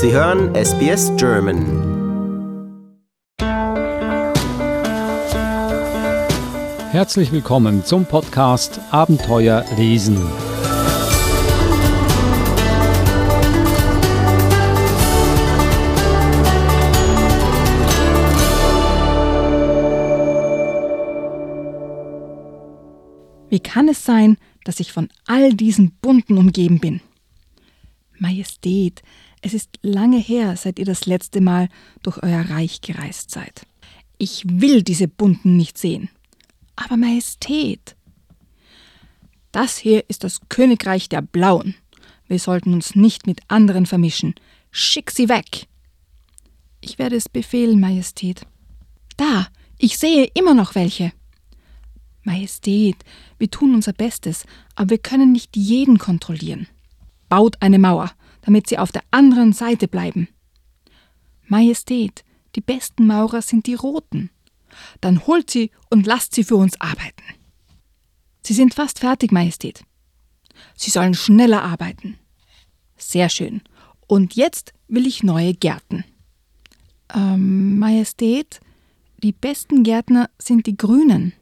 [0.00, 1.58] Sie hören SBS German.
[6.92, 10.16] Herzlich willkommen zum Podcast Abenteuer lesen.
[23.48, 27.00] Wie kann es sein, dass ich von all diesen Bunten umgeben bin?
[28.20, 29.02] Majestät,
[29.42, 31.68] es ist lange her, seit ihr das letzte Mal
[32.02, 33.66] durch euer Reich gereist seid.
[34.18, 36.08] Ich will diese Bunten nicht sehen.
[36.76, 37.96] Aber Majestät,
[39.52, 41.74] das hier ist das Königreich der Blauen.
[42.26, 44.34] Wir sollten uns nicht mit anderen vermischen.
[44.70, 45.66] Schick sie weg.
[46.80, 48.42] Ich werde es befehlen, Majestät.
[49.16, 51.12] Da, ich sehe immer noch welche.
[52.22, 52.96] Majestät,
[53.38, 54.44] wir tun unser Bestes,
[54.74, 56.68] aber wir können nicht jeden kontrollieren.
[57.28, 58.12] Baut eine Mauer,
[58.48, 60.26] damit sie auf der anderen Seite bleiben.
[61.48, 62.24] Majestät,
[62.56, 64.30] die besten Maurer sind die Roten.
[65.02, 67.22] Dann holt sie und lasst sie für uns arbeiten.
[68.42, 69.84] Sie sind fast fertig, Majestät.
[70.74, 72.18] Sie sollen schneller arbeiten.
[72.96, 73.60] Sehr schön.
[74.06, 76.04] Und jetzt will ich neue Gärten.
[77.14, 78.60] Ähm, Majestät,
[79.22, 81.34] die besten Gärtner sind die Grünen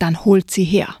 [0.00, 0.96] dann holt sie her.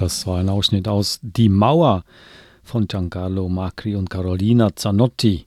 [0.00, 2.04] Das war ein Ausschnitt aus Die Mauer
[2.62, 5.44] von Giancarlo Macri und Carolina Zanotti.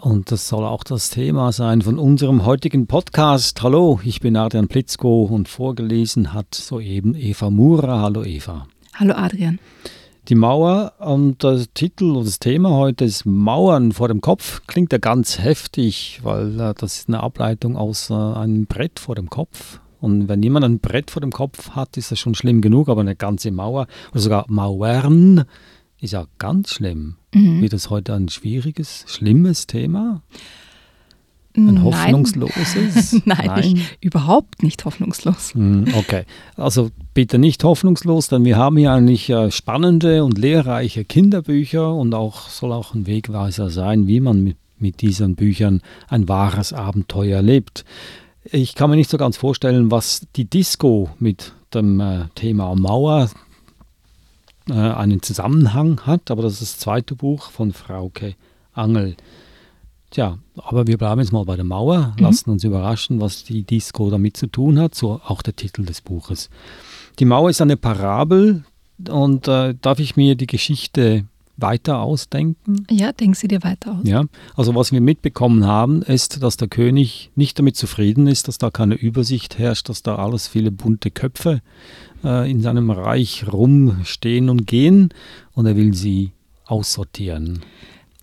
[0.00, 3.62] Und das soll auch das Thema sein von unserem heutigen Podcast.
[3.62, 8.00] Hallo, ich bin Adrian Plitzko und vorgelesen hat soeben Eva Mura.
[8.02, 8.66] Hallo Eva.
[8.94, 9.60] Hallo Adrian.
[10.28, 14.62] Die Mauer und der Titel und das Thema heute ist Mauern vor dem Kopf.
[14.66, 19.14] Klingt ja ganz heftig, weil äh, das ist eine Ableitung aus äh, einem Brett vor
[19.14, 19.78] dem Kopf.
[20.00, 23.00] Und wenn jemand ein Brett vor dem Kopf hat, ist das schon schlimm genug, aber
[23.00, 25.44] eine ganze Mauer oder sogar Mauern
[26.00, 27.16] ist ja ganz schlimm.
[27.34, 27.62] Mhm.
[27.62, 30.22] Wird das heute ein schwieriges, schlimmes Thema?
[31.56, 33.22] Ein hoffnungsloses?
[33.24, 33.80] Nein, Nein.
[34.00, 35.54] Überhaupt nicht hoffnungslos.
[35.54, 36.24] Hm, okay,
[36.56, 42.14] also bitte nicht hoffnungslos, denn wir haben hier eigentlich äh, spannende und lehrreiche Kinderbücher und
[42.14, 47.40] auch soll auch ein Wegweiser sein, wie man mit, mit diesen Büchern ein wahres Abenteuer
[47.40, 47.86] lebt.
[48.52, 53.30] Ich kann mir nicht so ganz vorstellen, was die Disco mit dem äh, Thema Mauer
[54.68, 58.36] äh, einen Zusammenhang hat, aber das ist das zweite Buch von Frauke
[58.72, 59.16] Angel.
[60.10, 62.22] Tja, aber wir bleiben jetzt mal bei der Mauer, mhm.
[62.22, 66.00] lassen uns überraschen, was die Disco damit zu tun hat, so auch der Titel des
[66.00, 66.48] Buches.
[67.18, 68.64] Die Mauer ist eine Parabel
[69.08, 71.24] und äh, darf ich mir die Geschichte
[71.56, 72.86] weiter ausdenken?
[72.90, 74.04] Ja, denken Sie dir weiter aus.
[74.04, 74.24] Ja,
[74.56, 78.70] also was wir mitbekommen haben, ist, dass der König nicht damit zufrieden ist, dass da
[78.70, 81.62] keine Übersicht herrscht, dass da alles viele bunte Köpfe
[82.24, 85.10] äh, in seinem Reich rumstehen und gehen
[85.54, 86.32] und er will sie
[86.66, 87.60] aussortieren.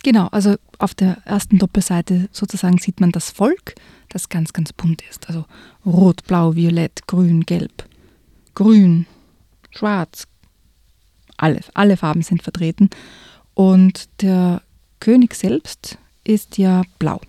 [0.04, 3.76] Genau, also auf der ersten Doppelseite sozusagen sieht man das Volk,
[4.10, 5.30] das ganz, ganz bunt ist.
[5.30, 5.46] Also
[5.86, 7.86] rot, blau, violett, grün, gelb,
[8.54, 9.06] grün,
[9.72, 10.28] schwarz.
[11.38, 12.90] Alle, alle Farben sind vertreten.
[13.54, 14.62] Und der
[15.00, 17.20] König selbst ist ja blau.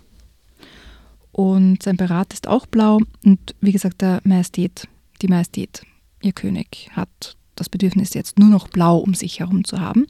[1.31, 2.99] Und sein Berat ist auch blau.
[3.23, 4.87] Und wie gesagt, der Majestät,
[5.21, 5.81] die Majestät,
[6.21, 10.07] ihr König, hat das Bedürfnis, jetzt nur noch blau um sich herum zu haben.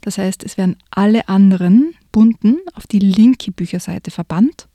[0.00, 4.68] Das heißt, es werden alle anderen bunten auf die linke Bücherseite verbannt.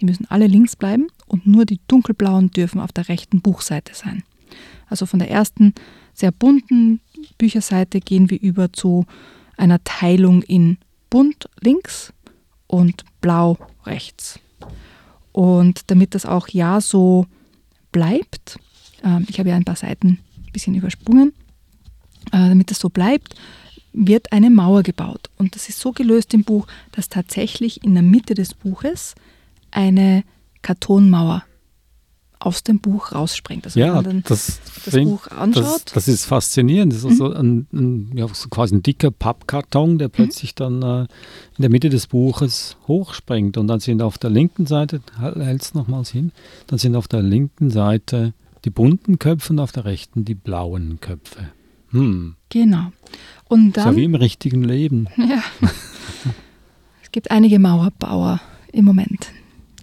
[0.00, 4.22] Die müssen alle links bleiben und nur die dunkelblauen dürfen auf der rechten Buchseite sein.
[4.88, 5.74] Also von der ersten
[6.14, 7.00] sehr bunten
[7.38, 9.06] Bücherseite gehen wir über zu
[9.60, 10.78] einer Teilung in
[11.10, 12.12] bunt links
[12.66, 14.38] und blau rechts.
[15.32, 17.26] Und damit das auch ja so
[17.92, 18.58] bleibt,
[19.04, 21.32] äh, ich habe ja ein paar Seiten ein bisschen übersprungen,
[22.32, 23.34] äh, damit das so bleibt,
[23.92, 25.30] wird eine Mauer gebaut.
[25.36, 29.14] Und das ist so gelöst im Buch, dass tatsächlich in der Mitte des Buches
[29.70, 30.24] eine
[30.62, 31.44] Kartonmauer
[32.40, 33.66] aus dem Buch rausspringt.
[33.66, 35.82] Also ja, wenn man dann das, das Buch anschaut.
[35.84, 36.92] Das, das, ist faszinierend.
[36.92, 40.12] Das ist also ein, ein, ja, so quasi ein dicker Pappkarton, der mhm.
[40.12, 40.80] plötzlich mhm.
[40.80, 43.58] dann äh, in der Mitte des Buches hochspringt.
[43.58, 46.32] Und dann sind auf der linken Seite, hält es nochmals hin,
[46.66, 48.32] dann sind auf der linken Seite
[48.64, 51.50] die bunten Köpfe und auf der rechten die blauen Köpfe.
[51.90, 52.36] Hm.
[52.48, 52.92] Genau.
[53.48, 55.08] Und dann, so wie im richtigen Leben.
[55.16, 55.42] Ja.
[57.02, 58.40] es gibt einige Mauerbauer
[58.72, 59.28] im Moment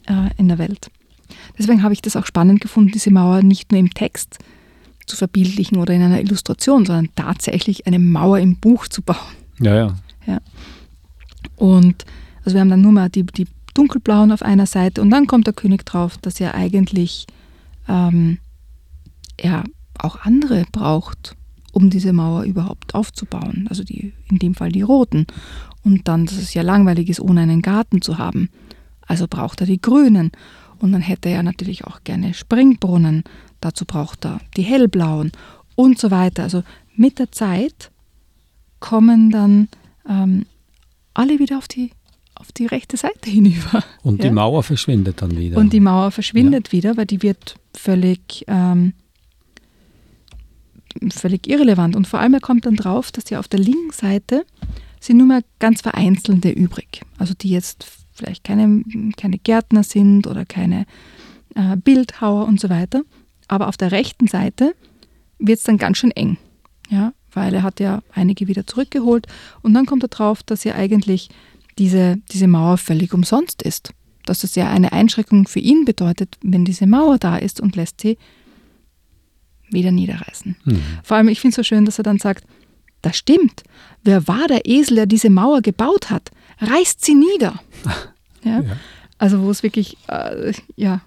[0.07, 0.89] äh, in der Welt.
[1.57, 4.39] Deswegen habe ich das auch spannend gefunden, diese Mauer nicht nur im Text
[5.06, 9.18] zu verbildlichen oder in einer Illustration, sondern tatsächlich eine Mauer im Buch zu bauen.
[9.59, 9.95] Ja, ja.
[10.25, 10.39] ja.
[11.56, 12.06] Und
[12.44, 15.48] also wir haben dann nur mal die, die dunkelblauen auf einer Seite und dann kommt
[15.48, 17.25] der König drauf, dass er eigentlich
[17.88, 18.39] ähm,
[19.38, 19.63] er
[19.98, 21.36] auch andere braucht
[21.77, 23.68] um diese Mauer überhaupt aufzubauen.
[23.69, 25.27] Also die, in dem Fall die roten.
[25.83, 28.50] Und dann, dass es ja langweilig ist, ohne einen Garten zu haben.
[29.06, 30.31] Also braucht er die grünen.
[30.79, 33.24] Und dann hätte er natürlich auch gerne Springbrunnen.
[33.62, 35.31] Dazu braucht er die hellblauen
[35.75, 36.44] und so weiter.
[36.44, 36.63] Also
[36.95, 37.91] mit der Zeit
[38.79, 39.69] kommen dann
[40.07, 40.45] ähm,
[41.13, 41.91] alle wieder auf die,
[42.35, 43.83] auf die rechte Seite hinüber.
[44.03, 44.29] Und ja?
[44.29, 45.57] die Mauer verschwindet dann wieder.
[45.57, 46.71] Und die Mauer verschwindet ja.
[46.74, 48.94] wieder, weil die wird völlig, ähm,
[51.12, 51.95] völlig irrelevant.
[51.95, 54.45] Und vor allem er kommt dann drauf, dass ja auf der linken Seite
[55.00, 57.01] sind nur mehr ganz vereinzelte übrig.
[57.18, 57.88] Also die jetzt
[58.18, 58.84] vielleicht keine,
[59.16, 60.86] keine Gärtner sind oder keine
[61.56, 63.04] äh, Bildhauer und so weiter.
[63.48, 64.75] Aber auf der rechten Seite
[65.40, 66.38] wird es dann ganz schön eng.
[66.90, 69.28] Ja, weil er hat ja einige wieder zurückgeholt
[69.62, 71.30] und dann kommt er drauf, dass ja eigentlich
[71.78, 73.94] diese, diese Mauer völlig umsonst ist.
[74.25, 78.02] Dass es ja eine Einschränkung für ihn bedeutet, wenn diese Mauer da ist und lässt
[78.02, 78.18] sie
[79.70, 80.56] wieder niederreißen.
[80.63, 80.81] Mhm.
[81.04, 82.46] Vor allem, ich finde es so schön, dass er dann sagt,
[83.02, 83.63] das stimmt.
[84.04, 86.31] Wer war der Esel, der diese Mauer gebaut hat?
[86.59, 87.59] Reißt sie nieder.
[88.44, 88.62] ja?
[88.62, 88.77] ja.
[89.18, 91.01] Also wo es wirklich, äh, ja.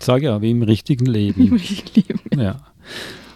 [0.00, 1.46] Sag ja, wie im richtigen Leben.
[1.46, 2.40] Im richtigen Leben.
[2.40, 2.60] Ja.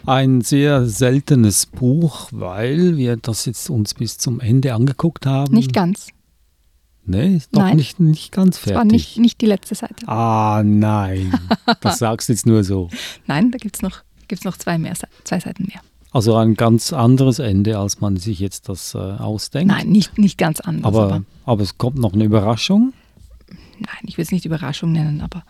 [0.05, 5.53] Ein sehr seltenes Buch, weil wir das jetzt uns bis zum Ende angeguckt haben.
[5.53, 6.07] Nicht ganz.
[7.03, 8.73] Nee, ist doch nicht, nicht ganz fertig.
[8.73, 10.07] Das war nicht, nicht die letzte Seite.
[10.07, 11.33] Ah, nein.
[11.81, 12.89] Das sagst du jetzt nur so.
[13.25, 14.93] Nein, da gibt es noch, gibt's noch zwei, mehr,
[15.23, 15.81] zwei Seiten mehr.
[16.11, 19.73] Also ein ganz anderes Ende, als man sich jetzt das äh, ausdenkt.
[19.73, 20.85] Nein, nicht, nicht ganz anders.
[20.85, 22.93] Aber, aber, aber es kommt noch eine Überraschung.
[23.79, 25.43] Nein, ich will es nicht Überraschung nennen, aber,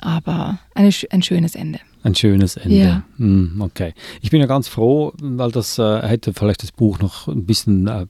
[0.00, 1.78] aber eine, ein schönes Ende.
[2.02, 2.76] Ein schönes Ende.
[2.76, 3.02] Ja.
[3.16, 3.94] Hm, okay.
[4.20, 7.86] Ich bin ja ganz froh, weil das äh, hätte vielleicht das Buch noch ein bisschen
[7.86, 8.06] äh,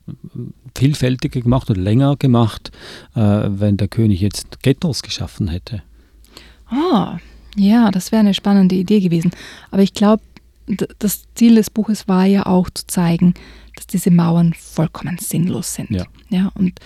[0.75, 2.73] vielfältiger gemacht oder länger gemacht,
[3.15, 5.83] äh, wenn der König jetzt Ghettos geschaffen hätte.
[6.69, 7.19] Ah,
[7.55, 9.31] ja, das wäre eine spannende Idee gewesen.
[9.71, 10.23] Aber ich glaube,
[10.67, 13.35] das Ziel des Buches war ja auch zu zeigen,
[13.75, 15.91] dass diese Mauern vollkommen sinnlos sind.
[15.91, 16.05] Ja.
[16.29, 16.81] ja und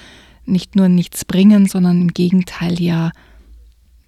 [0.44, 3.12] nicht nur nichts bringen, sondern im Gegenteil ja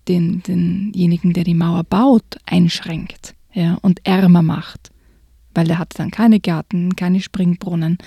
[0.09, 4.91] den, denjenigen, der die Mauer baut, einschränkt ja, und ärmer macht.
[5.55, 7.99] Weil er hat dann keine Gärten, keine Springbrunnen,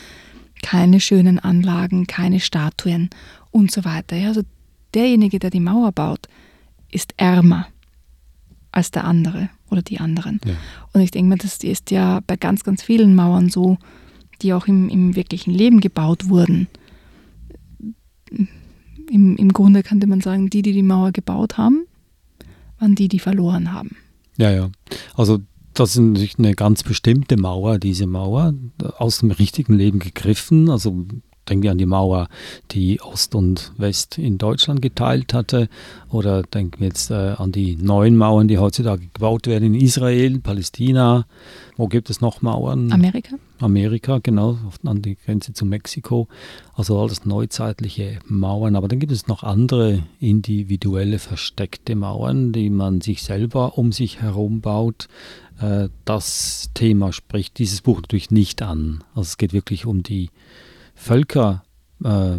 [0.61, 3.09] keine schönen Anlagen, keine Statuen
[3.51, 4.15] und so weiter.
[4.17, 4.41] Ja, also
[4.93, 6.27] derjenige, der die Mauer baut,
[6.91, 7.67] ist ärmer
[8.71, 10.39] als der andere oder die anderen.
[10.45, 10.53] Ja.
[10.93, 13.77] Und ich denke mir, das ist ja bei ganz, ganz vielen Mauern so,
[14.41, 16.67] die auch im, im wirklichen Leben gebaut wurden.
[19.09, 21.85] Im, Im Grunde könnte man sagen, die, die die Mauer gebaut haben,
[22.79, 23.95] waren die, die verloren haben.
[24.37, 24.69] Ja, ja.
[25.15, 25.39] Also
[25.73, 28.53] das ist natürlich eine ganz bestimmte Mauer, diese Mauer,
[28.97, 30.69] aus dem richtigen Leben gegriffen.
[30.69, 31.05] Also
[31.47, 32.27] Denken wir an die Mauer,
[32.71, 35.69] die Ost und West in Deutschland geteilt hatte.
[36.09, 40.39] Oder denken wir jetzt äh, an die neuen Mauern, die heutzutage gebaut werden in Israel,
[40.39, 41.25] Palästina.
[41.77, 42.91] Wo gibt es noch Mauern?
[42.91, 43.35] Amerika.
[43.59, 46.27] Amerika, genau, an die Grenze zu Mexiko.
[46.73, 48.75] Also alles neuzeitliche Mauern.
[48.75, 54.21] Aber dann gibt es noch andere individuelle, versteckte Mauern, die man sich selber um sich
[54.21, 55.07] herum baut.
[55.59, 59.03] Äh, das Thema spricht dieses Buch natürlich nicht an.
[59.13, 60.29] Also es geht wirklich um die
[60.95, 61.63] Völker
[62.03, 62.37] äh,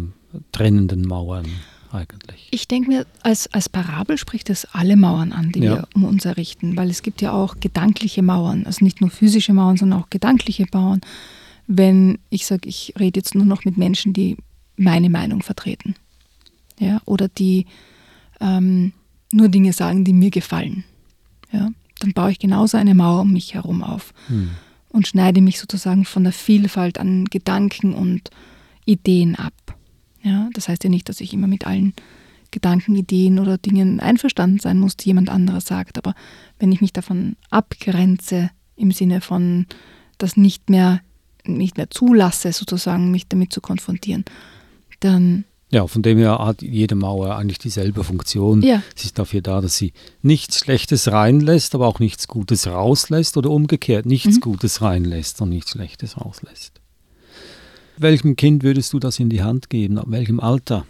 [0.95, 1.45] Mauern
[1.91, 2.47] eigentlich.
[2.51, 5.75] Ich denke mir, als, als Parabel spricht es alle Mauern an, die Ja.
[5.75, 9.53] wir um uns errichten, weil es gibt ja auch gedankliche Mauern, also nicht nur physische
[9.53, 11.01] Mauern, sondern auch gedankliche Mauern.
[11.67, 14.37] Wenn ich sage, ich rede jetzt nur noch mit Menschen, die
[14.75, 15.95] meine Meinung vertreten,
[16.79, 17.65] ja, oder die
[18.39, 18.93] ähm,
[19.31, 20.83] nur Dinge sagen, die mir gefallen,
[21.51, 24.51] ja, dann baue ich genauso eine Mauer um mich herum auf Hm.
[24.89, 28.29] Und schneide mich sozusagen von der Vielfalt an Gedanken und
[28.85, 29.53] Ideen ab.
[30.21, 31.93] Ja, das heißt ja nicht, dass ich immer mit allen
[32.51, 35.97] Gedanken, Ideen oder Dingen einverstanden sein muss, die jemand anderes sagt.
[35.97, 36.15] Aber
[36.59, 39.65] wenn ich mich davon abgrenze, im Sinne von
[40.17, 41.01] das nicht mehr,
[41.43, 44.25] nicht mehr zulasse, sozusagen mich damit zu konfrontieren,
[44.99, 48.61] dann Ja, von dem her hat jede Mauer eigentlich dieselbe Funktion.
[48.61, 48.81] Ja.
[48.95, 53.49] Sie ist dafür da, dass sie nichts Schlechtes reinlässt, aber auch nichts Gutes rauslässt oder
[53.49, 54.41] umgekehrt nichts Mhm.
[54.41, 56.79] Gutes reinlässt und nichts Schlechtes rauslässt.
[57.97, 59.97] Welchem Kind würdest du das in die Hand geben?
[59.97, 60.85] Ab welchem Alter?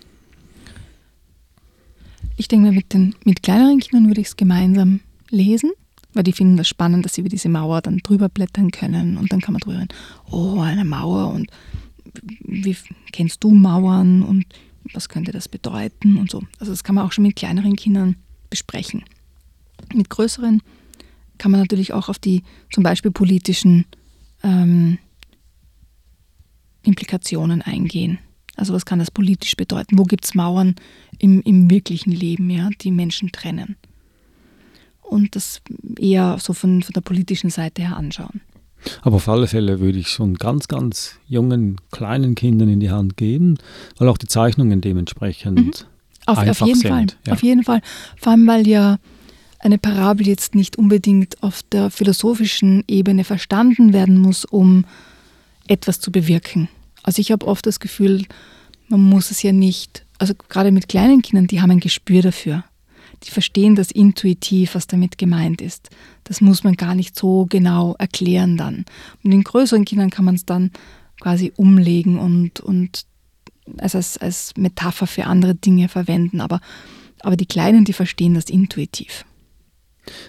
[2.35, 4.99] Ich denke mir, mit, den, mit kleineren Kindern würde ich es gemeinsam
[5.31, 5.71] lesen,
[6.13, 9.31] weil die finden das spannend, dass sie über diese Mauer dann drüber blättern können und
[9.31, 9.89] dann kann man drüber reden,
[10.29, 11.49] oh, eine Mauer und
[12.43, 12.75] wie
[13.11, 14.45] kennst du Mauern und
[14.93, 16.43] was könnte das bedeuten und so.
[16.59, 18.15] Also das kann man auch schon mit kleineren Kindern
[18.49, 19.03] besprechen.
[19.93, 20.61] Mit größeren
[21.37, 23.85] kann man natürlich auch auf die zum Beispiel politischen
[24.43, 24.97] ähm,
[26.83, 28.19] Implikationen eingehen.
[28.55, 29.99] Also was kann das politisch bedeuten?
[29.99, 30.75] Wo gibt es Mauern
[31.19, 33.75] im, im wirklichen Leben, ja, die Menschen trennen?
[35.01, 35.61] Und das
[35.97, 38.41] eher so von, von der politischen Seite her anschauen.
[39.01, 43.17] Aber auf alle Fälle würde ich schon ganz, ganz jungen, kleinen Kindern in die Hand
[43.17, 43.57] geben,
[43.97, 45.71] weil auch die Zeichnungen dementsprechend Mhm.
[46.25, 46.89] Auf, einfach auf jeden sind.
[46.91, 47.05] Fall.
[47.25, 47.33] Ja.
[47.33, 47.81] Auf jeden Fall.
[48.17, 48.99] Vor allem, weil ja
[49.59, 54.85] eine Parabel jetzt nicht unbedingt auf der philosophischen Ebene verstanden werden muss, um
[55.67, 56.69] etwas zu bewirken.
[57.03, 58.25] Also ich habe oft das Gefühl,
[58.89, 62.63] man muss es ja nicht, also gerade mit kleinen Kindern, die haben ein Gespür dafür.
[63.23, 65.89] Die verstehen das intuitiv, was damit gemeint ist.
[66.23, 68.85] Das muss man gar nicht so genau erklären dann.
[69.23, 70.71] Und den größeren Kindern kann man es dann
[71.19, 73.05] quasi umlegen und, und
[73.77, 76.41] also als, als Metapher für andere Dinge verwenden.
[76.41, 76.61] Aber,
[77.21, 79.25] aber die Kleinen, die verstehen das intuitiv.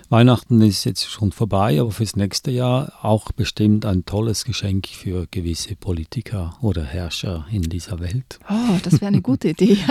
[0.08, 5.26] Weihnachten ist jetzt schon vorbei, aber fürs nächste Jahr auch bestimmt ein tolles Geschenk für
[5.30, 8.38] gewisse Politiker oder Herrscher in dieser Welt.
[8.48, 9.78] Oh, das wäre eine gute Idee.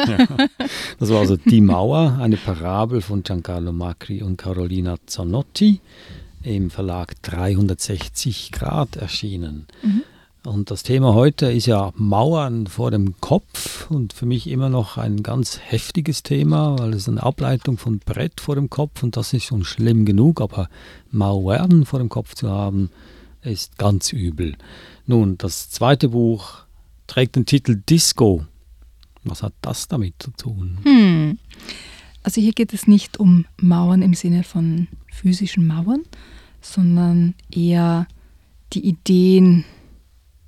[1.00, 5.80] Das war also Die Mauer, eine Parabel von Giancarlo Macri und Carolina Zanotti
[6.44, 9.68] im Verlag 360 Grad erschienen.
[10.48, 14.96] Und das Thema heute ist ja Mauern vor dem Kopf und für mich immer noch
[14.96, 19.34] ein ganz heftiges Thema, weil es eine Ableitung von Brett vor dem Kopf und das
[19.34, 20.70] ist schon schlimm genug, aber
[21.12, 22.92] Mauern vor dem Kopf zu haben,
[23.42, 24.56] ist ganz übel.
[25.06, 26.60] Nun, das zweite Buch
[27.08, 28.46] trägt den Titel Disco.
[29.26, 30.78] Was hat das damit zu tun?
[30.84, 31.40] Hm.
[32.24, 36.04] Also hier geht es nicht um Mauern im Sinne von physischen Mauern,
[36.62, 38.08] sondern eher
[38.72, 39.66] die Ideen,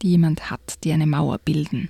[0.01, 1.89] die jemand hat, die eine Mauer bilden.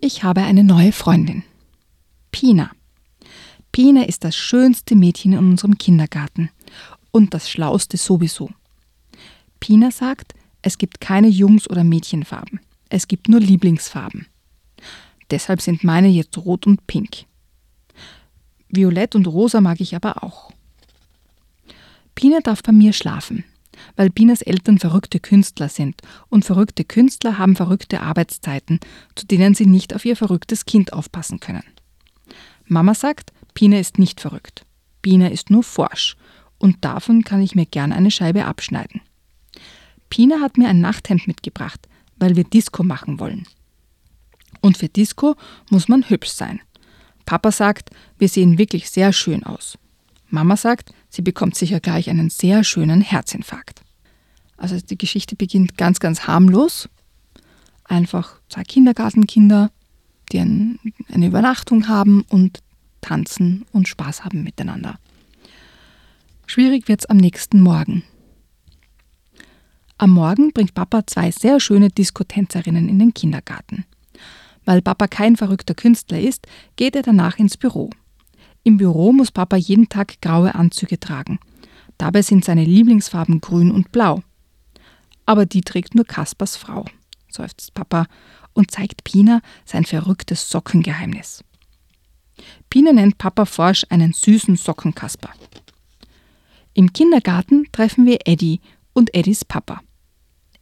[0.00, 1.44] Ich habe eine neue Freundin.
[2.32, 2.70] Pina.
[3.70, 6.50] Pina ist das schönste Mädchen in unserem Kindergarten
[7.10, 8.50] und das schlauste sowieso.
[9.60, 12.60] Pina sagt, es gibt keine Jungs- oder Mädchenfarben.
[12.88, 14.26] Es gibt nur Lieblingsfarben.
[15.30, 17.24] Deshalb sind meine jetzt rot und pink.
[18.68, 20.52] Violett und rosa mag ich aber auch.
[22.14, 23.44] Pina darf bei mir schlafen,
[23.96, 28.80] weil Pinas Eltern verrückte Künstler sind und verrückte Künstler haben verrückte Arbeitszeiten,
[29.14, 31.64] zu denen sie nicht auf ihr verrücktes Kind aufpassen können.
[32.66, 34.64] Mama sagt, Pina ist nicht verrückt.
[35.02, 36.16] Pina ist nur forsch
[36.58, 39.00] und davon kann ich mir gern eine Scheibe abschneiden.
[40.08, 43.46] Pina hat mir ein Nachthemd mitgebracht, weil wir Disco machen wollen.
[44.60, 45.34] Und für Disco
[45.70, 46.60] muss man hübsch sein.
[47.26, 49.76] Papa sagt, wir sehen wirklich sehr schön aus.
[50.32, 53.82] Mama sagt, sie bekommt sicher gleich einen sehr schönen Herzinfarkt.
[54.56, 56.88] Also die Geschichte beginnt ganz, ganz harmlos.
[57.84, 59.70] Einfach zwei Kindergartenkinder,
[60.32, 60.78] die ein,
[61.12, 62.60] eine Übernachtung haben und
[63.02, 64.98] tanzen und Spaß haben miteinander.
[66.46, 68.02] Schwierig wird's am nächsten Morgen.
[69.98, 73.84] Am Morgen bringt Papa zwei sehr schöne Diskotänzerinnen in den Kindergarten.
[74.64, 76.46] Weil Papa kein verrückter Künstler ist,
[76.76, 77.90] geht er danach ins Büro.
[78.64, 81.40] Im Büro muss Papa jeden Tag graue Anzüge tragen.
[81.98, 84.22] Dabei sind seine Lieblingsfarben grün und blau.
[85.26, 86.84] Aber die trägt nur Kaspers Frau,
[87.28, 88.06] seufzt Papa
[88.52, 91.44] und zeigt Pina sein verrücktes Sockengeheimnis.
[92.70, 95.30] Pina nennt Papa forsch einen süßen Sockenkasper.
[96.74, 98.60] Im Kindergarten treffen wir Eddie
[98.92, 99.80] und Eddies Papa.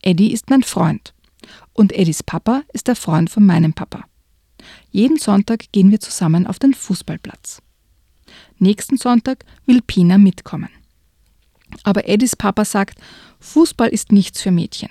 [0.02, 1.14] Eddie ist mein Freund
[1.73, 4.04] und Eddies Papa ist der Freund von meinem Papa.
[4.90, 7.62] Jeden Sonntag gehen wir zusammen auf den Fußballplatz.
[8.60, 10.68] Nächsten Sonntag will Pina mitkommen.
[11.82, 13.00] Aber Eddies Papa sagt,
[13.40, 14.90] Fußball ist nichts für Mädchen.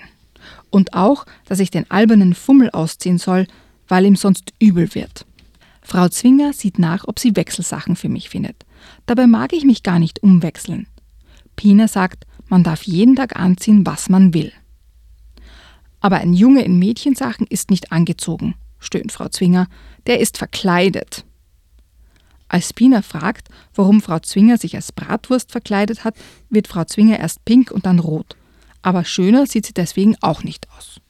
[0.70, 3.46] Und auch, dass ich den albernen Fummel ausziehen soll,
[3.86, 5.24] weil ihm sonst übel wird.
[5.82, 8.66] Frau Zwinger sieht nach, ob sie Wechselsachen für mich findet.
[9.06, 10.86] Dabei mag ich mich gar nicht umwechseln.
[11.54, 14.52] Pina sagt, man darf jeden Tag anziehen, was man will.
[16.00, 19.68] Aber ein Junge in Mädchensachen ist nicht angezogen, stöhnt Frau Zwinger,
[20.06, 21.24] der ist verkleidet.
[22.52, 26.16] Als Pina fragt, warum Frau Zwinger sich als Bratwurst verkleidet hat,
[26.48, 28.34] wird Frau Zwinger erst pink und dann rot.
[28.82, 31.00] Aber schöner sieht sie deswegen auch nicht aus.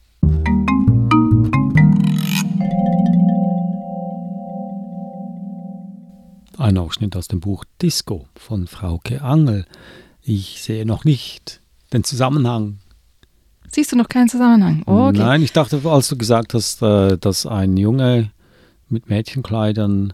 [6.59, 9.65] Ein Ausschnitt aus dem Buch Disco von Frauke Angel.
[10.21, 11.59] Ich sehe noch nicht
[11.91, 12.77] den Zusammenhang.
[13.71, 14.83] Siehst du noch keinen Zusammenhang?
[14.85, 15.17] Oh, okay.
[15.17, 18.29] Nein, ich dachte, als du gesagt hast, äh, dass ein Junge
[18.89, 20.13] mit Mädchenkleidern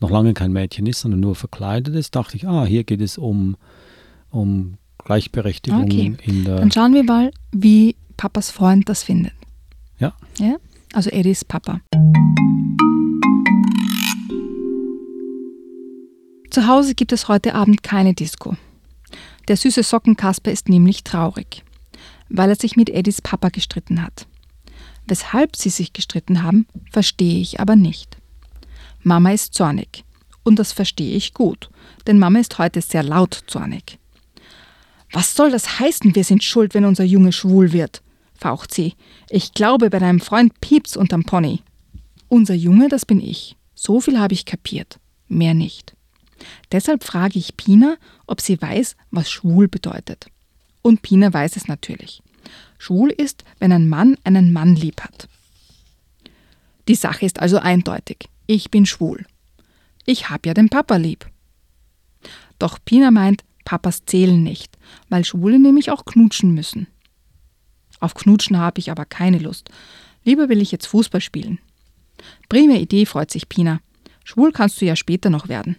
[0.00, 3.18] noch lange kein Mädchen ist, sondern nur verkleidet ist, dachte ich, ah, hier geht es
[3.18, 3.56] um,
[4.30, 4.74] um
[5.04, 6.16] Gleichberechtigung Okay.
[6.24, 6.56] in der.
[6.56, 9.32] Dann schauen wir mal, wie Papas Freund das findet.
[9.98, 10.14] Ja.
[10.38, 10.56] ja?
[10.92, 11.80] Also Eddies Papa.
[16.50, 18.56] Zu Hause gibt es heute Abend keine Disco.
[19.48, 21.62] Der süße Sockenkasper ist nämlich traurig,
[22.28, 24.26] weil er sich mit Eddies Papa gestritten hat.
[25.06, 28.15] Weshalb sie sich gestritten haben, verstehe ich aber nicht.
[29.06, 30.04] Mama ist zornig.
[30.42, 31.70] Und das verstehe ich gut,
[32.08, 34.00] denn Mama ist heute sehr laut zornig.
[35.12, 38.02] Was soll das heißen, wir sind schuld, wenn unser Junge schwul wird?
[38.34, 38.94] faucht sie.
[39.30, 41.62] Ich glaube, bei deinem Freund piept's unterm Pony.
[42.28, 43.56] Unser Junge, das bin ich.
[43.76, 44.98] So viel habe ich kapiert.
[45.28, 45.94] Mehr nicht.
[46.72, 47.96] Deshalb frage ich Pina,
[48.26, 50.26] ob sie weiß, was schwul bedeutet.
[50.82, 52.22] Und Pina weiß es natürlich.
[52.76, 55.28] Schwul ist, wenn ein Mann einen Mann lieb hat.
[56.88, 58.28] Die Sache ist also eindeutig.
[58.46, 59.26] Ich bin schwul.
[60.04, 61.26] Ich hab ja den Papa lieb.
[62.58, 66.86] Doch Pina meint, Papas zählen nicht, weil Schwule nämlich auch knutschen müssen.
[67.98, 69.70] Auf Knutschen habe ich aber keine Lust.
[70.24, 71.58] Lieber will ich jetzt Fußball spielen.
[72.48, 73.80] Prima Idee, freut sich Pina.
[74.24, 75.76] Schwul kannst du ja später noch werden.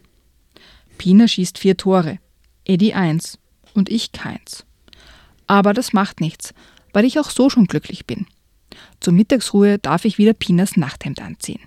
[0.97, 2.19] Pina schießt vier Tore,
[2.65, 3.39] Eddie eins
[3.74, 4.65] und ich keins.
[5.47, 6.53] Aber das macht nichts,
[6.91, 8.25] weil ich auch so schon glücklich bin.
[9.00, 11.62] Zur Mittagsruhe darf ich wieder Pinas Nachthemd anziehen.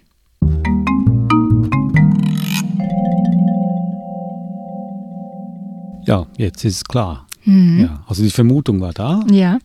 [6.10, 7.26] Ja, jetzt ist es klar.
[7.44, 7.80] Mhm.
[7.80, 9.24] Ja, also die Vermutung war da.
[9.30, 9.58] Ja.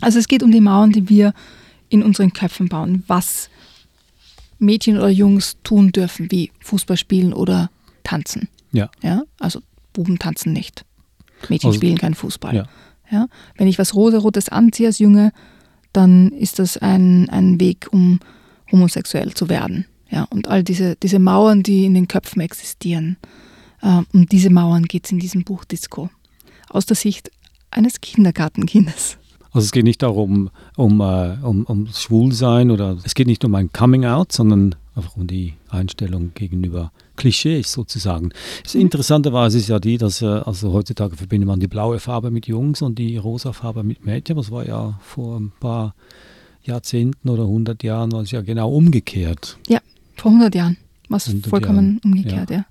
[0.00, 1.34] Also es geht um die Mauern, die wir
[1.90, 3.50] in unseren Köpfen bauen, was
[4.58, 7.70] Mädchen oder Jungs tun dürfen, wie Fußball spielen oder
[8.04, 8.48] tanzen.
[8.72, 8.90] Ja.
[9.02, 9.60] Ja, also
[9.92, 10.84] Buben tanzen nicht.
[11.48, 12.54] Mädchen Also- spielen keinen Fußball.
[12.54, 12.64] Ja.
[13.10, 13.26] Ja,
[13.56, 15.32] wenn ich was rosarotes anziehe als Junge,
[15.92, 18.20] dann ist das ein, ein Weg, um
[18.70, 19.84] homosexuell zu werden.
[20.10, 23.16] Ja, und all diese, diese Mauern, die in den Köpfen existieren,
[23.82, 26.10] um diese Mauern geht es in diesem Buch Disco.
[26.68, 27.30] Aus der Sicht
[27.70, 29.16] eines Kindergartenkindes.
[29.52, 33.54] Also es geht nicht darum, um, äh, um, um Schwulsein oder es geht nicht um
[33.56, 38.30] ein Coming Out, sondern einfach um die Einstellung gegenüber Klischees sozusagen.
[38.62, 42.46] Das Interessanterweise ist ja die, dass äh, also heutzutage verbindet man die blaue Farbe mit
[42.46, 44.36] Jungs und die rosa Farbe mit Mädchen.
[44.36, 45.94] Das war ja vor ein paar
[46.62, 49.58] Jahrzehnten oder 100 Jahren war es ja genau umgekehrt.
[50.16, 50.76] Vor 100 Jahren
[51.08, 52.66] war es 100 vollkommen Jahren, umgekehrt, ja.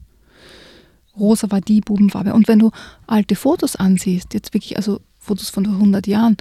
[1.19, 2.33] Rosa war die Bubenfarbe.
[2.33, 2.71] Und wenn du
[3.07, 6.37] alte Fotos ansiehst, jetzt wirklich, also Fotos von vor 100 Jahren,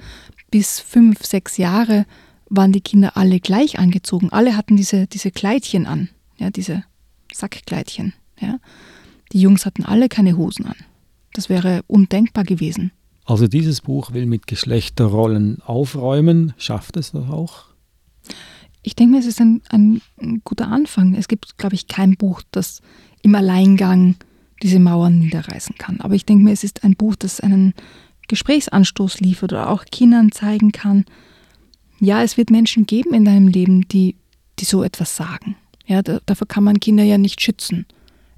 [0.51, 2.05] bis fünf, sechs Jahre
[2.49, 4.29] waren die Kinder alle gleich angezogen.
[4.31, 6.83] Alle hatten diese, diese Kleidchen an, ja, diese
[7.31, 8.13] Sackkleidchen.
[8.39, 8.59] Ja.
[9.31, 10.75] Die Jungs hatten alle keine Hosen an.
[11.33, 12.91] Das wäre undenkbar gewesen.
[13.25, 16.53] Also dieses Buch will mit Geschlechterrollen aufräumen.
[16.57, 17.65] Schafft es das auch?
[18.81, 20.01] Ich denke mir, es ist ein, ein
[20.43, 21.13] guter Anfang.
[21.13, 22.81] Es gibt, glaube ich, kein Buch, das
[23.21, 24.15] im Alleingang
[24.61, 25.99] diese Mauern niederreißen kann.
[26.01, 27.73] Aber ich denke mir, es ist ein Buch, das einen
[28.27, 31.05] Gesprächsanstoß liefert oder auch Kindern zeigen kann,
[31.99, 34.15] ja, es wird Menschen geben in deinem Leben, die,
[34.59, 35.55] die so etwas sagen.
[35.85, 37.85] Ja, da, dafür kann man Kinder ja nicht schützen.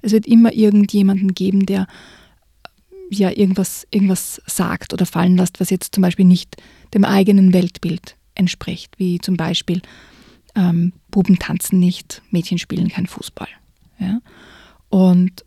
[0.00, 1.86] Es wird immer irgendjemanden geben, der
[3.10, 6.56] ja irgendwas, irgendwas sagt oder fallen lässt, was jetzt zum Beispiel nicht
[6.94, 9.82] dem eigenen Weltbild entspricht, wie zum Beispiel
[10.54, 13.48] ähm, Buben tanzen nicht, Mädchen spielen kein Fußball.
[13.98, 14.20] Ja?
[14.88, 15.44] Und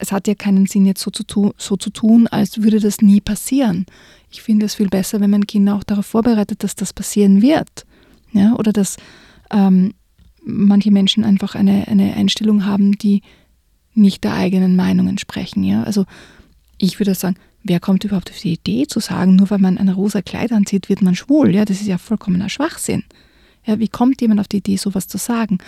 [0.00, 3.02] es hat ja keinen Sinn, jetzt so zu, tu, so zu tun, als würde das
[3.02, 3.84] nie passieren.
[4.30, 7.84] Ich finde es viel besser, wenn man Kinder auch darauf vorbereitet, dass das passieren wird.
[8.32, 8.54] Ja?
[8.54, 8.96] Oder dass
[9.50, 9.92] ähm,
[10.42, 13.22] manche Menschen einfach eine, eine Einstellung haben, die
[13.94, 15.62] nicht der eigenen Meinung entsprechen.
[15.64, 15.82] Ja?
[15.82, 16.06] Also
[16.78, 19.90] ich würde sagen, wer kommt überhaupt auf die Idee zu sagen, nur weil man ein
[19.90, 21.54] rosa Kleid anzieht, wird man schwul?
[21.54, 23.04] Ja, das ist ja vollkommener Schwachsinn.
[23.66, 25.58] Ja, wie kommt jemand auf die Idee, sowas zu sagen?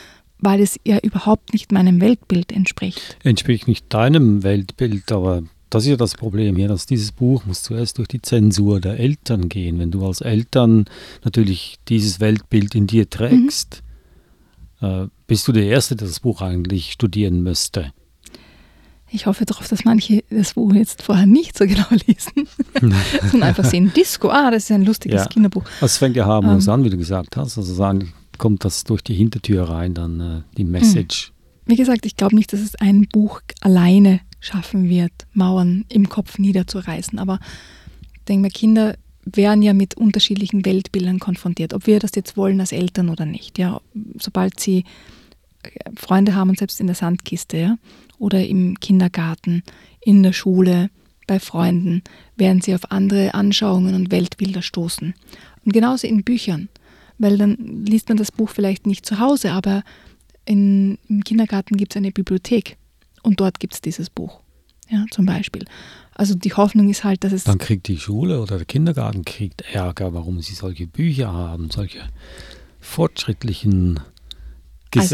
[0.42, 3.16] Weil es ja überhaupt nicht meinem Weltbild entspricht.
[3.22, 7.62] Entspricht nicht deinem Weltbild, aber das ist ja das Problem hier, dass dieses Buch muss
[7.62, 9.78] zuerst durch die Zensur der Eltern gehen.
[9.78, 10.84] Wenn du als Eltern
[11.24, 13.82] natürlich dieses Weltbild in dir trägst,
[14.82, 17.92] äh, bist du der Erste, der das Buch eigentlich studieren müsste.
[19.14, 22.48] Ich hoffe darauf, dass manche das Buch jetzt vorher nicht so genau lesen,
[23.30, 25.26] sondern einfach sehen, Disco, ah, das ist ein lustiges Ja.
[25.26, 25.64] Kinderbuch.
[25.76, 26.72] Also es fängt ja harmlos Ähm.
[26.74, 27.56] an, wie du gesagt hast.
[27.58, 31.32] Also sagen, kommt das durch die Hintertür rein, dann äh, die Message.
[31.64, 36.40] Wie gesagt, ich glaube nicht, dass es ein Buch alleine schaffen wird, Mauern im Kopf
[36.40, 37.20] niederzureißen.
[37.20, 37.38] Aber
[38.14, 42.58] ich denke mir, Kinder werden ja mit unterschiedlichen Weltbildern konfrontiert, ob wir das jetzt wollen
[42.58, 43.60] als Eltern oder nicht.
[43.60, 43.80] Ja,
[44.18, 44.86] sobald sie
[45.62, 47.78] äh, Freunde haben selbst in der Sandkiste, ja,
[48.18, 49.62] oder im Kindergarten,
[50.00, 50.90] in der Schule,
[51.28, 52.02] bei Freunden,
[52.34, 55.14] werden sie auf andere Anschauungen und Weltbilder stoßen.
[55.64, 56.68] Und genauso in Büchern,
[57.22, 59.82] weil dann liest man das Buch vielleicht nicht zu Hause, aber
[60.44, 62.76] in, im Kindergarten gibt es eine Bibliothek
[63.22, 64.40] und dort gibt es dieses Buch,
[64.90, 65.64] ja, zum Beispiel.
[66.14, 69.62] Also die Hoffnung ist halt, dass es Dann kriegt die Schule oder der Kindergarten kriegt
[69.72, 72.00] Ärger, warum sie solche Bücher haben, solche
[72.80, 74.04] fortschrittlichen, Also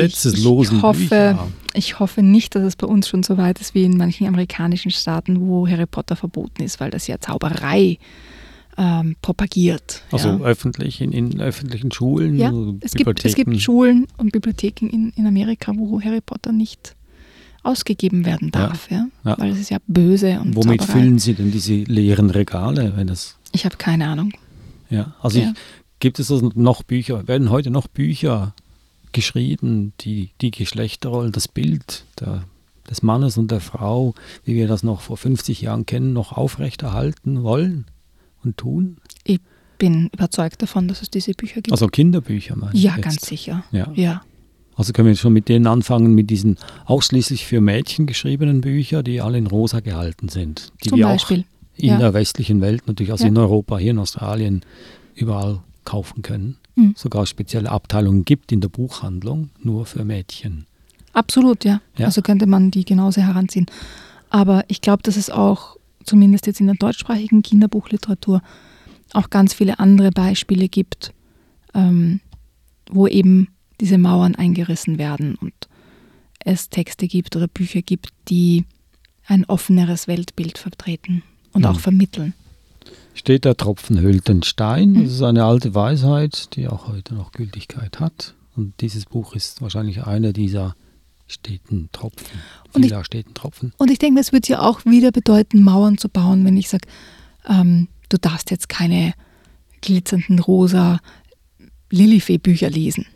[0.02, 1.48] ich- gesetzeslosen ich hoffe, Bücher.
[1.74, 4.90] Ich hoffe nicht, dass es bei uns schon so weit ist wie in manchen amerikanischen
[4.90, 7.98] Staaten, wo Harry Potter verboten ist, weil das ja Zauberei
[8.78, 10.02] ähm, propagiert.
[10.12, 10.38] Also ja.
[10.40, 15.12] öffentlich, in, in öffentlichen Schulen, Ja, also es gibt, es gibt Schulen und Bibliotheken in,
[15.16, 16.94] in Amerika, wo Harry Potter nicht
[17.64, 18.68] ausgegeben werden Ja.
[18.68, 19.08] darf, ja.
[19.24, 19.36] Ja.
[19.38, 21.00] Weil es ist ja böse und Womit Zauberei.
[21.00, 24.32] füllen Sie denn diese leeren Regale, wenn das Ich habe keine Ahnung.
[24.88, 25.52] Ja, also Ja.
[25.52, 25.58] Ich,
[26.00, 28.54] gibt es also noch Bücher, werden heute noch Bücher
[29.10, 32.44] geschrieben, die die Geschlechterrollen, das Bild der,
[32.88, 34.14] des Mannes und der Frau,
[34.44, 37.86] wie wir das noch vor 50 Jahren kennen, noch aufrechterhalten wollen
[38.44, 38.96] und tun?
[39.24, 39.40] Ich
[39.78, 41.72] bin überzeugt davon, dass es diese Bücher gibt.
[41.72, 43.02] Also Kinderbücher, meine ich ja, jetzt.
[43.04, 43.64] ganz sicher.
[43.70, 43.90] Ja.
[43.94, 44.22] Ja.
[44.74, 49.20] Also können wir schon mit denen anfangen, mit diesen ausschließlich für Mädchen geschriebenen Büchern, die
[49.20, 50.72] alle in rosa gehalten sind.
[50.84, 51.40] Die Zum wir Beispiel.
[51.40, 51.98] auch in ja.
[51.98, 53.28] der westlichen Welt, natürlich also Ja.
[53.28, 54.62] in Europa, hier in Australien,
[55.14, 56.56] überall kaufen können.
[56.76, 56.94] Mhm.
[56.96, 60.66] Sogar spezielle Abteilungen gibt in der Buchhandlung, nur für Mädchen.
[61.12, 61.80] Absolut, ja.
[61.96, 62.06] Ja.
[62.06, 63.66] Also könnte man die genauso heranziehen.
[64.30, 65.76] Aber ich glaube, dass es auch,
[66.08, 68.42] zumindest jetzt in der deutschsprachigen Kinderbuchliteratur,
[69.12, 71.12] auch ganz viele andere Beispiele gibt,
[71.74, 72.20] ähm,
[72.90, 73.48] wo eben
[73.80, 75.52] diese Mauern eingerissen werden und
[76.40, 78.64] es Texte gibt oder Bücher gibt, die
[79.26, 81.66] ein offeneres Weltbild vertreten und Mhm.
[81.68, 82.34] auch vermitteln.
[83.14, 84.92] Steht der Tropfen hüllt den Stein.
[84.92, 85.04] Mhm.
[85.04, 88.34] Das ist eine alte Weisheit, die auch heute noch Gültigkeit hat.
[88.56, 90.74] Und dieses Buch ist wahrscheinlich einer dieser
[91.28, 92.26] steten Tropfen.
[92.72, 93.72] Und ich- Vieler steten Tropfen.
[93.78, 96.88] Und ich denke, es wird ja auch wieder bedeuten, Mauern zu bauen, wenn ich sage,
[97.46, 99.12] ähm, du darfst jetzt keine
[99.80, 100.98] glitzernden rosa
[101.90, 103.06] Lilifee-Bücher lesen,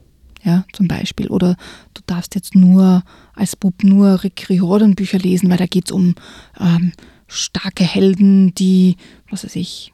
[0.44, 1.28] ja, zum Beispiel.
[1.28, 1.56] Oder
[1.94, 3.02] du darfst jetzt nur
[3.34, 6.14] als Bub nur Rick Riordan-Bücher lesen, weil da geht es um
[6.60, 6.92] ähm,
[7.26, 8.96] starke Helden, die,
[9.30, 9.92] was weiß ich,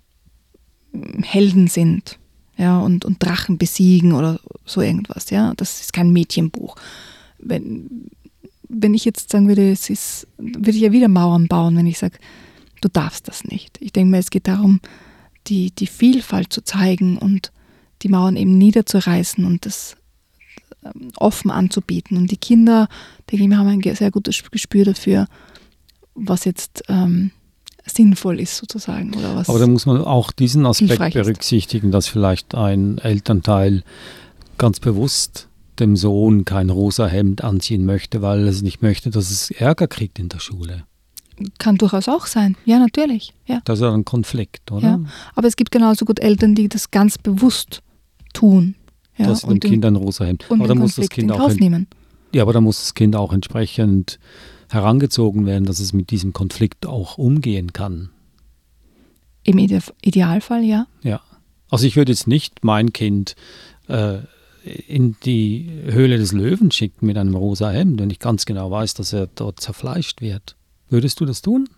[1.23, 2.19] Helden sind,
[2.57, 5.53] ja, und, und Drachen besiegen oder so irgendwas, ja.
[5.57, 6.77] Das ist kein Mädchenbuch.
[7.39, 8.11] Wenn,
[8.69, 11.99] wenn ich jetzt sagen würde, es ist, würde ich ja wieder Mauern bauen, wenn ich
[11.99, 12.19] sage,
[12.81, 13.79] du darfst das nicht.
[13.81, 14.81] Ich denke mir, es geht darum,
[15.47, 17.53] die, die Vielfalt zu zeigen und
[18.03, 19.97] die Mauern eben niederzureißen und das
[20.85, 22.17] ähm, offen anzubieten.
[22.17, 22.89] Und die Kinder,
[23.31, 25.27] denke ich mir, haben ein sehr gutes Gespür dafür,
[26.15, 27.31] was jetzt ähm,
[27.85, 29.15] sinnvoll ist sozusagen.
[29.15, 31.15] Oder was Aber da muss man auch diesen Aspekt ist.
[31.15, 33.83] berücksichtigen, dass vielleicht ein Elternteil
[34.59, 35.49] ganz bewusst
[35.81, 40.19] dem Sohn kein rosa Hemd anziehen möchte, weil es nicht möchte, dass es Ärger kriegt
[40.19, 40.85] in der Schule.
[41.59, 42.57] kann durchaus auch sein.
[42.65, 43.33] Ja, natürlich.
[43.47, 43.61] Ja.
[43.65, 44.89] Das ist ja ein Konflikt, oder?
[44.89, 45.01] Ja.
[45.35, 47.83] Aber es gibt genauso gut Eltern, die das ganz bewusst
[48.35, 48.75] tun.
[49.17, 50.49] Ja, dass sie dem Kind ein rosa Hemd.
[50.49, 51.89] und Aber da den muss das Kind in auch nehmen.
[52.33, 54.19] Ja, aber da muss das Kind auch entsprechend
[54.71, 58.11] herangezogen werden, dass es mit diesem Konflikt auch umgehen kann.
[59.45, 60.87] Im Ide Idealfall, ja.
[61.03, 61.21] Ja.
[61.71, 63.35] Also ich würde jetzt nicht mein Kind
[63.89, 64.19] äh,
[64.65, 68.95] in die Höhle des Löwen schicken mit einem rosa Hemd, wenn ich ganz genau weiß,
[68.95, 70.57] dass er dort zerfleischt wird.
[70.91, 71.69] Würdest du das tun?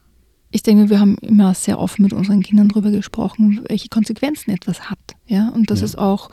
[0.50, 4.90] Ich denke, wir haben immer sehr offen mit unseren Kindern darüber gesprochen, welche Konsequenzen etwas
[4.90, 4.98] hat.
[5.26, 5.84] Ja, und das Ja.
[5.86, 6.30] ist auch.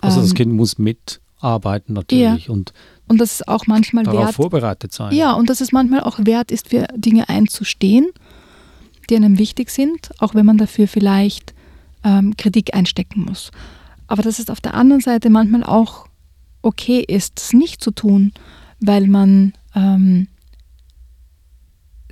[0.00, 2.72] Also das ähm, Kind muss mitarbeiten natürlich und
[3.08, 5.12] Und dass es auch manchmal darauf wert vorbereitet sein.
[5.14, 8.06] Ja, und dass es manchmal auch wert ist, für Dinge einzustehen,
[9.08, 11.52] die einem wichtig sind, auch wenn man dafür vielleicht
[12.04, 13.50] ähm, Kritik einstecken muss.
[14.10, 16.08] Aber dass es auf der anderen Seite manchmal auch
[16.62, 18.32] okay ist, es nicht zu tun,
[18.80, 20.26] weil man ähm,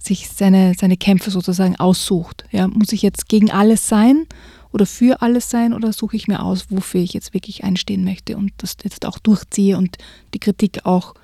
[0.01, 2.45] sich seine, seine Kämpfe sozusagen aussucht.
[2.53, 4.27] Ja, muss ich jetzt gegen alles sein
[4.71, 8.37] oder für alles sein oder suche ich mir aus, wofür ich jetzt wirklich einstehen möchte
[8.37, 9.99] und das jetzt auch durchziehe und
[10.35, 11.15] die Kritik auch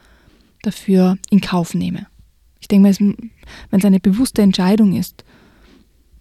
[0.63, 2.09] dafür in Kauf nehme.
[2.59, 3.15] Ich denke mal,
[3.71, 5.24] wenn es eine bewusste Entscheidung ist,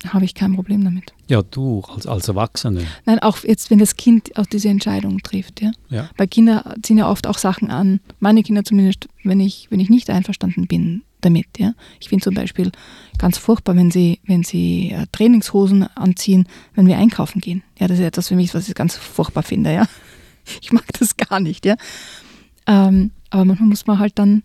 [0.09, 1.13] habe ich kein Problem damit.
[1.27, 2.85] Ja, du als, als Erwachsene.
[3.05, 5.71] Nein, auch jetzt, wenn das Kind auch diese Entscheidung trifft, ja.
[5.89, 6.09] Ja.
[6.17, 9.89] Weil Kinder ziehen ja oft auch Sachen an, meine Kinder zumindest, wenn ich, wenn ich
[9.89, 11.73] nicht einverstanden bin damit, ja.
[11.99, 12.71] Ich finde zum Beispiel
[13.17, 17.63] ganz furchtbar, wenn sie, wenn sie äh, Trainingshosen anziehen, wenn wir einkaufen gehen.
[17.79, 19.87] Ja, das ist etwas für mich, was ich ganz furchtbar finde, ja.
[20.61, 21.75] Ich mag das gar nicht, ja.
[22.67, 24.43] Ähm, aber manchmal muss man halt dann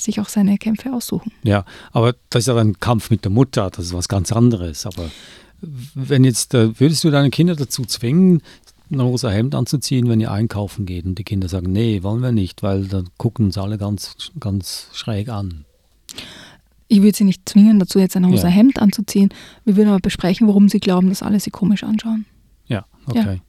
[0.00, 1.32] sich auch seine Kämpfe aussuchen.
[1.42, 4.86] Ja, aber das ist ja ein Kampf mit der Mutter, das ist was ganz anderes.
[4.86, 5.10] Aber
[5.94, 8.42] wenn jetzt, äh, würdest du deine Kinder dazu zwingen,
[8.90, 12.32] ein rosa Hemd anzuziehen, wenn ihr einkaufen geht und die Kinder sagen, nee, wollen wir
[12.32, 15.64] nicht, weil dann gucken uns alle ganz, ganz schräg an.
[16.88, 18.54] Ich würde sie nicht zwingen, dazu jetzt ein rosa Ja.
[18.54, 19.28] Hemd anzuziehen.
[19.64, 22.24] Wir würden aber besprechen, warum sie glauben, dass alle sie komisch anschauen.
[22.66, 23.42] Ja, okay.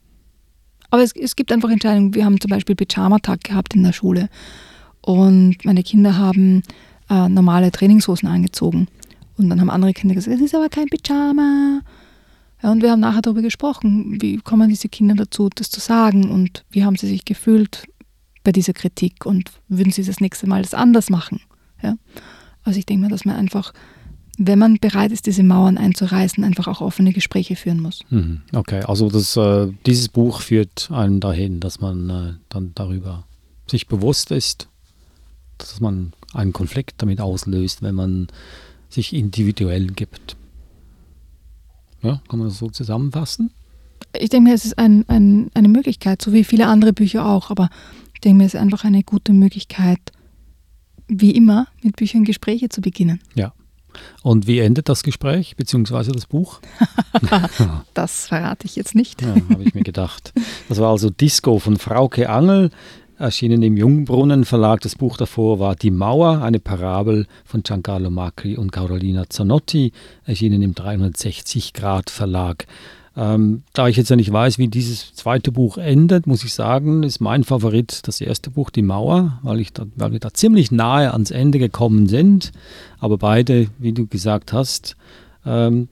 [0.90, 2.14] Aber es, es gibt einfach Entscheidungen.
[2.14, 4.28] Wir haben zum Beispiel Pyjama-Tag gehabt in der Schule.
[5.02, 6.62] Und meine Kinder haben
[7.08, 8.88] äh, normale Trainingshosen angezogen.
[9.36, 11.80] Und dann haben andere Kinder gesagt, es ist aber kein Pyjama.
[12.62, 16.30] Ja, und wir haben nachher darüber gesprochen, wie kommen diese Kinder dazu, das zu sagen
[16.30, 17.88] und wie haben sie sich gefühlt
[18.44, 21.40] bei dieser Kritik und würden sie das nächste Mal das anders machen.
[21.82, 21.96] Ja?
[22.62, 23.72] Also ich denke mal, dass man einfach,
[24.36, 28.02] wenn man bereit ist, diese Mauern einzureißen, einfach auch offene Gespräche führen muss.
[28.10, 33.24] Mhm, okay, also das, äh, dieses Buch führt einen dahin, dass man äh, dann darüber
[33.66, 34.68] sich bewusst ist,
[35.62, 38.28] dass man einen Konflikt damit auslöst, wenn man
[38.88, 40.36] sich individuell gibt.
[42.02, 43.50] Ja, kann man das so zusammenfassen?
[44.18, 47.50] Ich denke mir, es ist ein, ein, eine Möglichkeit, so wie viele andere Bücher auch,
[47.50, 47.70] aber
[48.14, 50.00] ich denke mir, es ist einfach eine gute Möglichkeit,
[51.06, 53.20] wie immer, mit Büchern Gespräche zu beginnen.
[53.34, 53.52] Ja.
[54.22, 56.60] Und wie endet das Gespräch, beziehungsweise das Buch?
[57.94, 59.20] das verrate ich jetzt nicht.
[59.22, 60.32] Ja, habe ich mir gedacht.
[60.68, 62.70] Das war also Disco von Frauke Angel,
[63.20, 64.80] erschienen im Jungbrunnen Verlag.
[64.80, 69.92] Das Buch davor war Die Mauer, eine Parabel von Giancarlo Macri und Carolina Zanotti,
[70.24, 72.66] erschienen im 360 Grad Verlag.
[73.16, 77.02] Ähm, da ich jetzt ja nicht weiß, wie dieses zweite Buch endet, muss ich sagen,
[77.02, 80.70] ist mein Favorit das erste Buch, Die Mauer, weil, ich da, weil wir da ziemlich
[80.70, 82.52] nahe ans Ende gekommen sind.
[82.98, 84.96] Aber beide, wie du gesagt hast,
[85.44, 85.88] ähm,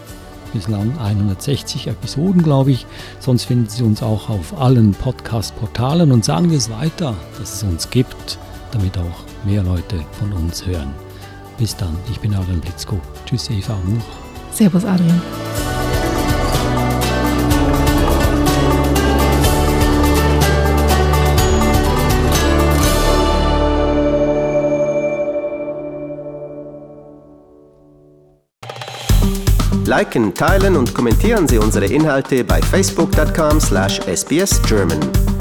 [0.53, 2.85] bislang 160 Episoden, glaube ich.
[3.21, 7.63] Sonst finden Sie uns auch auf allen Podcast-Portalen und sagen wir es weiter, dass es
[7.63, 8.39] uns gibt
[8.73, 10.93] damit auch mehr Leute von uns hören.
[11.59, 13.01] Bis dann, ich bin Adrian Blitzko.
[13.25, 14.03] Tschüss, Eva Much.
[14.53, 15.23] Servus, Adrian.
[29.93, 35.32] Liken, teilen und kommentieren Sie unsere Inhalte bei facebook.com/sbsgerman.